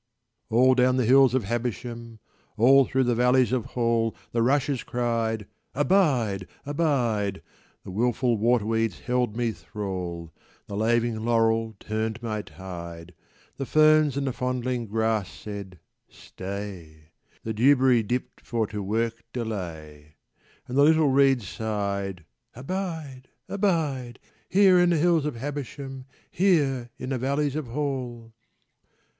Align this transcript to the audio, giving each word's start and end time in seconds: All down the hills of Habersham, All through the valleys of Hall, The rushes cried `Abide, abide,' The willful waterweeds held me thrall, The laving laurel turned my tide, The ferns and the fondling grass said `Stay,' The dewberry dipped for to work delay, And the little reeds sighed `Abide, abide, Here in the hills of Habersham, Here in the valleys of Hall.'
All 0.49 0.73
down 0.73 0.97
the 0.97 1.05
hills 1.05 1.35
of 1.35 1.43
Habersham, 1.43 2.17
All 2.57 2.85
through 2.87 3.03
the 3.03 3.13
valleys 3.13 3.51
of 3.51 3.65
Hall, 3.65 4.15
The 4.31 4.41
rushes 4.41 4.81
cried 4.81 5.45
`Abide, 5.75 6.47
abide,' 6.65 7.43
The 7.83 7.91
willful 7.91 8.35
waterweeds 8.39 9.01
held 9.01 9.37
me 9.37 9.51
thrall, 9.51 10.33
The 10.65 10.75
laving 10.75 11.23
laurel 11.23 11.75
turned 11.79 12.19
my 12.23 12.41
tide, 12.41 13.13
The 13.57 13.67
ferns 13.67 14.17
and 14.17 14.25
the 14.25 14.33
fondling 14.33 14.87
grass 14.87 15.31
said 15.31 15.77
`Stay,' 16.11 17.09
The 17.43 17.53
dewberry 17.53 18.01
dipped 18.01 18.41
for 18.43 18.65
to 18.65 18.81
work 18.81 19.23
delay, 19.31 20.15
And 20.67 20.79
the 20.79 20.83
little 20.83 21.09
reeds 21.09 21.47
sighed 21.47 22.25
`Abide, 22.55 23.25
abide, 23.47 24.17
Here 24.49 24.79
in 24.79 24.89
the 24.89 24.97
hills 24.97 25.25
of 25.27 25.35
Habersham, 25.35 26.05
Here 26.31 26.89
in 26.97 27.09
the 27.09 27.19
valleys 27.19 27.55
of 27.55 27.67
Hall.' 27.67 28.33